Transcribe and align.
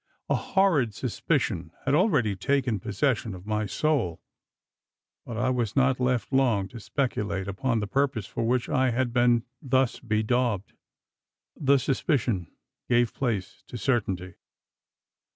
A 0.31 0.35
horrid 0.35 0.95
suspicion 0.95 1.73
had 1.85 1.93
already 1.93 2.35
taken 2.35 2.79
possession 2.79 3.35
of 3.35 3.45
my 3.45 3.67
soul; 3.67 4.19
but 5.27 5.37
I 5.37 5.51
was 5.51 5.75
not 5.75 5.99
left 5.99 6.33
long 6.33 6.67
to 6.69 6.79
speculate 6.79 7.47
upon 7.47 7.81
the 7.81 7.85
purpose 7.85 8.25
for 8.25 8.43
which 8.43 8.67
I 8.67 8.89
had 8.89 9.13
been 9.13 9.43
thus 9.61 9.99
bedaubed: 9.99 10.73
the 11.55 11.77
suspicion 11.77 12.47
gave 12.89 13.13
place 13.13 13.63
to 13.67 13.77
certainty. 13.77 14.33